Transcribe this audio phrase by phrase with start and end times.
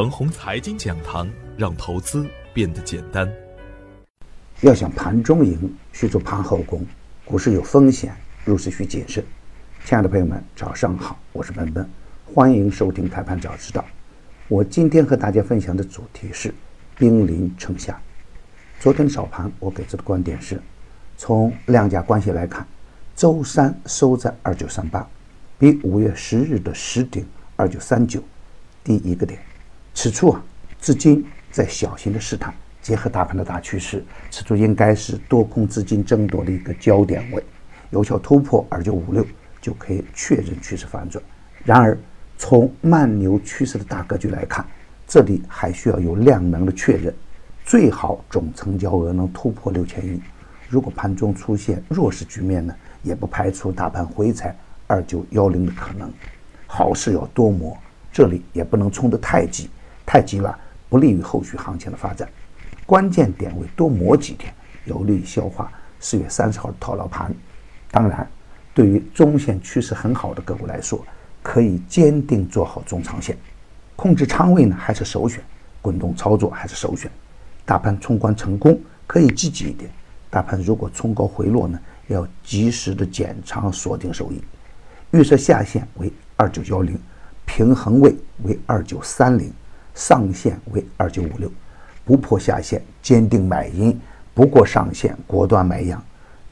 [0.00, 3.30] 恒宏财经讲堂，让投资变得简单。
[4.62, 6.82] 要想盘中赢，需做盘后功。
[7.22, 9.22] 股市有风险，入市需谨慎。
[9.84, 11.86] 亲爱的朋友们，早上好，我是奔奔，
[12.24, 13.84] 欢迎收听开盘早知道。
[14.48, 16.54] 我今天和大家分享的主题是
[16.96, 18.00] 兵临城下。
[18.78, 20.58] 昨天早盘我给出的观点是，
[21.18, 22.66] 从量价关系来看，
[23.14, 25.06] 周三收在二九三八，
[25.58, 28.24] 比五月十日的十顶二九三九
[28.82, 29.38] 低一个点。
[29.94, 30.42] 此处啊，
[30.78, 37.42] 资金在小心的试探，结合大盘的大趋势，此处应该是多空资金争夺的一个焦点位，
[37.90, 39.26] 有效突破二九五六
[39.60, 41.22] 就可以确认趋势反转。
[41.64, 41.98] 然而，
[42.38, 44.64] 从慢牛趋势的大格局来看，
[45.06, 47.14] 这里还需要有量能的确认，
[47.64, 50.20] 最好总成交额能突破六千亿。
[50.68, 56.10] 如果盘中出现弱势局面呢，也不排除大盘回踩二九幺零的可能。
[56.66, 57.76] 好事要多磨，
[58.12, 59.68] 这里也不能冲得太急。
[60.12, 62.28] 太急了，不利于后续行情的发展。
[62.84, 64.52] 关键点位多磨几天，
[64.84, 67.32] 有利于消化四月三十号的套牢盘。
[67.92, 68.28] 当然，
[68.74, 71.06] 对于中线趋势很好的个股来说，
[71.44, 73.38] 可以坚定做好中长线，
[73.94, 75.40] 控制仓位呢还是首选，
[75.80, 77.08] 滚动操作还是首选。
[77.64, 79.88] 大盘冲关成功，可以积极一点；
[80.28, 84.42] 大盘如果冲高回落呢，要及时的减仓锁定收益。
[85.12, 86.98] 预设下限为二九幺零，
[87.46, 88.12] 平衡位
[88.42, 89.52] 为二九三零。
[89.94, 91.50] 上限为二九五六，
[92.04, 93.98] 不破下限坚定买阴，
[94.32, 96.02] 不过上限果断买阳，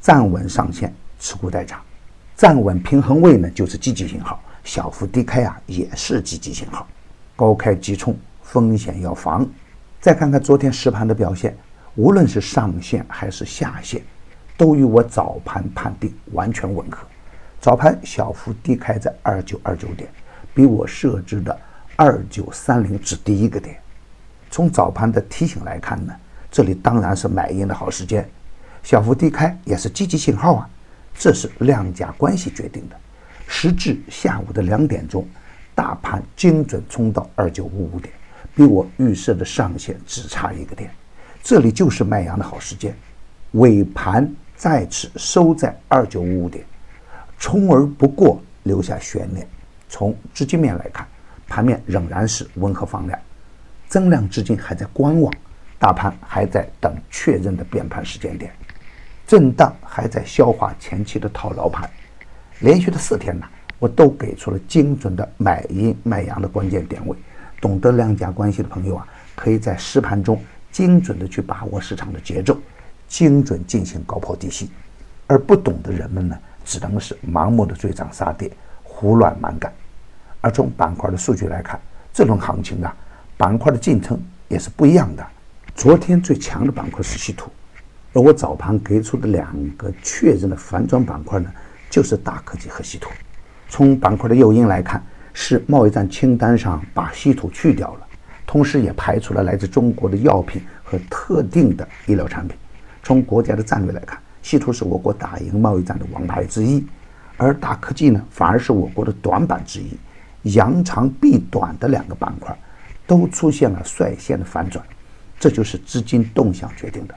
[0.00, 1.80] 站稳上限持股待涨，
[2.36, 6.86] 站稳平衡位呢就是积极信号，小幅低开啊也是积极信号，
[7.34, 9.48] 高开急冲风险要防。
[10.00, 11.56] 再看看昨天实盘的表现，
[11.94, 14.02] 无论是上限还是下限，
[14.56, 17.06] 都与我早盘判定完全吻合。
[17.60, 20.10] 早盘小幅低开在二九二九点，
[20.52, 21.56] 比我设置的。
[21.96, 23.78] 二九三零只低一个点，
[24.50, 26.14] 从早盘的提醒来看呢，
[26.50, 28.28] 这里当然是买阴的好时间，
[28.82, 30.70] 小幅低开也是积极信号啊，
[31.14, 32.96] 这是量价关系决定的。
[33.46, 35.28] 时至下午的两点钟，
[35.74, 38.12] 大盘精准冲到二九五五点，
[38.54, 40.90] 比我预设的上限只差一个点，
[41.42, 42.96] 这里就是卖阳的好时间。
[43.52, 46.64] 尾盘再次收在二九五五点，
[47.38, 49.46] 冲而不过，留下悬念。
[49.90, 51.06] 从资金面来看。
[51.52, 53.18] 盘面仍然是温和放量，
[53.86, 55.30] 增量资金还在观望，
[55.78, 58.50] 大盘还在等确认的变盘时间点，
[59.26, 61.86] 震荡还在消化前期的套牢盘。
[62.60, 63.46] 连续的四天呢，
[63.78, 67.14] 我都给出了精准的买阴卖阳的关键点位。
[67.60, 72.58] 懂得量价关系的朋友啊，可以在实盘中精准的去把握市场的节奏，
[73.08, 74.68] 精准进行高抛低吸；
[75.26, 78.50] 而不懂的人们呢，只能是盲目的追涨杀跌，
[78.82, 79.70] 胡乱蛮干。
[80.42, 81.80] 而从板块的数据来看，
[82.12, 82.94] 这轮行情啊，
[83.38, 85.24] 板块的进程也是不一样的。
[85.74, 87.50] 昨天最强的板块是稀土，
[88.12, 91.48] 而我早盘给出的两个确认的反转板块呢，
[91.88, 93.08] 就是大科技和稀土。
[93.68, 98.06] 从板块的诱因来看，是贸易战清单上把稀土去掉了，
[98.44, 102.56] 同时也排除了来自中国的药品和特定的医疗产品。
[103.02, 106.84] 从国家的战略来看，稀土是我国打赢贸易战的王牌之一，
[107.36, 109.96] 而大科技呢，反而是我国的短板之一。
[110.42, 112.56] 扬长避短的两个板块，
[113.06, 114.84] 都出现了率先的反转，
[115.38, 117.14] 这就是资金动向决定的。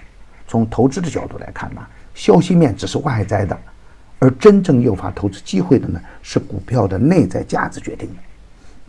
[0.47, 1.81] 从投资的角度来看呢，
[2.13, 3.57] 消息面只是外在的，
[4.19, 8.15] 而真正诱发投资机会的呢，是股票的内在价值决定的。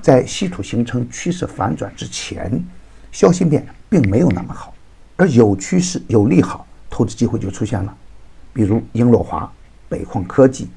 [0.02, 2.62] 在稀土形成趋势反转之前，
[3.10, 4.74] 消息面并没有那么好，
[5.16, 7.97] 而有趋势有利好，投资机会就出现了。
[8.53, 9.50] 比如英洛华、
[9.88, 10.68] 北矿科技、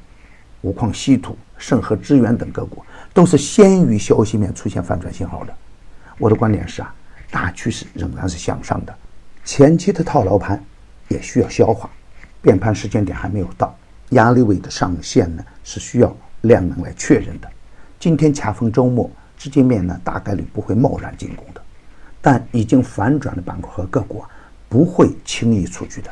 [0.61, 2.83] 五矿稀土、盛和资源等个股。
[3.11, 5.53] 都是先于消息面出现反转信号的。
[6.19, 6.93] 我的观点是啊，
[7.31, 8.95] 大趋势仍然是向上的，
[9.43, 10.63] 前期的套牢盘
[11.07, 11.89] 也需要消化，
[12.39, 13.75] 变盘时间点还没有到，
[14.11, 17.49] 压力位的上限呢是需要量能来确认的。
[17.99, 21.61] 今天恰逢周末，资金面呢大概率不会贸然进攻的，
[22.21, 24.29] 但已经反转的板块和个股啊
[24.69, 26.11] 不会轻易出局的。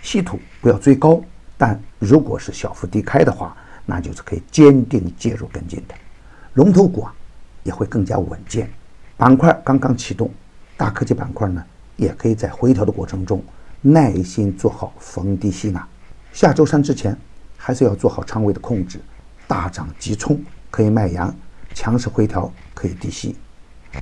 [0.00, 1.20] 稀土不要追高，
[1.58, 3.54] 但如果是小幅低开的话，
[3.86, 5.94] 那就是可以坚定介入跟进的。
[6.54, 7.14] 龙头股啊，
[7.62, 8.70] 也会更加稳健。
[9.16, 10.30] 板块刚刚启动，
[10.76, 11.64] 大科技板块呢，
[11.96, 13.42] 也可以在回调的过程中
[13.80, 15.86] 耐心做好逢低吸纳。
[16.32, 17.16] 下周三之前，
[17.56, 19.00] 还是要做好仓位的控制。
[19.46, 20.40] 大涨急冲
[20.70, 21.34] 可以卖阳，
[21.74, 23.36] 强势回调可以低吸。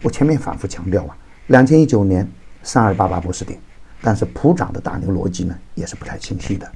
[0.03, 1.17] 我前面反复强调啊，
[1.47, 2.31] 两千一九年
[2.63, 3.59] 三二八八不是顶，
[4.03, 6.71] 但是普涨的大牛逻辑呢，也是不太清晰的，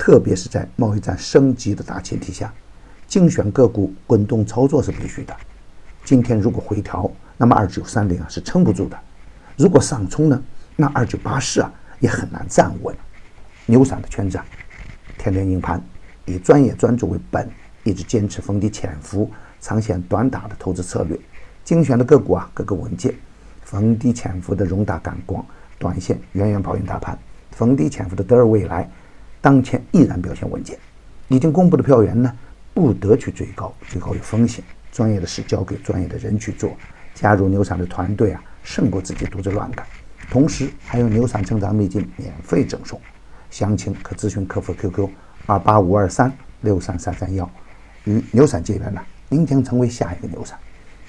[0.00, 2.50] 特别是在贸易战升级的大前提下。
[3.06, 5.36] 精选个股滚动操作是必须的。
[6.04, 8.98] 今天如果回调，那么二九三零啊是撑不住的。
[9.58, 10.42] 如果上冲呢，
[10.74, 12.96] 那二九八四啊也很难站稳。
[13.66, 14.46] 牛散的圈子啊，
[15.18, 15.84] 天天硬盘，
[16.24, 17.46] 以专业专注为本，
[17.84, 19.30] 一直坚持逢低潜伏、
[19.60, 21.20] 长线短打的投资策略。
[21.62, 23.14] 精选的个股啊，各个稳健，
[23.64, 25.44] 逢低潜伏的荣大感光，
[25.78, 27.18] 短线远远跑赢大盘。
[27.50, 28.88] 逢低潜伏的德尔未来，
[29.40, 30.78] 当前依然表现稳健。
[31.28, 32.36] 已经公布的票源呢，
[32.74, 34.64] 不得去追高，追高有风险。
[34.90, 36.72] 专业的事交给专业的人去做。
[37.14, 39.86] 加入牛散的团队啊，胜过自己独自乱干。
[40.30, 43.00] 同时还有牛散成长秘境免费赠送，
[43.50, 45.08] 详情可咨询客服 QQ
[45.46, 47.48] 二八五二三六三三三幺。
[48.04, 50.58] 与牛散结缘了，您将成为下一个牛散。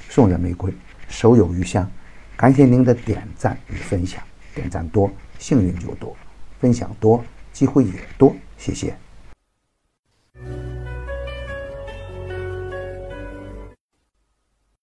[0.10, 0.74] 送人玫瑰，
[1.08, 1.90] 手有余香。
[2.36, 4.22] 感谢您的点赞与分享，
[4.54, 6.14] 点赞多，幸运就多；
[6.60, 8.36] 分享多，机会也多。
[8.58, 8.96] 谢谢。